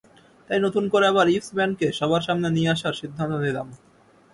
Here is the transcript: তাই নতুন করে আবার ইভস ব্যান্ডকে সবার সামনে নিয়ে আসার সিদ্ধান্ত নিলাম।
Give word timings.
তাই 0.49 0.59
নতুন 0.65 0.83
করে 0.93 1.05
আবার 1.11 1.27
ইভস 1.35 1.49
ব্যান্ডকে 1.57 1.87
সবার 1.99 2.25
সামনে 2.27 2.47
নিয়ে 2.55 2.73
আসার 2.75 2.99
সিদ্ধান্ত 3.01 3.33
নিলাম। 3.43 3.67